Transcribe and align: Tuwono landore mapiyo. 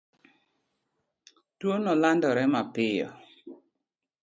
Tuwono 1.57 1.91
landore 2.01 2.43
mapiyo. 2.53 3.09